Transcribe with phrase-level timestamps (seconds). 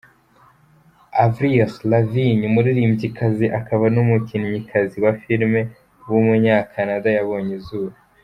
[1.23, 5.53] Avril Lavigne, umuririmbyikazi, akaba n’umukinnyikazi wa film
[6.11, 7.95] w’umunyacanada yabonye izuba.